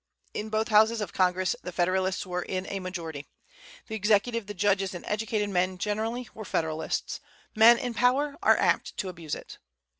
[0.33, 3.27] In both houses of Congress the Federalists were in a majority.
[3.85, 7.19] The Executive, the judges, and educated men generally, were Federalists.
[7.55, 9.59] Men in power are apt to abuse it.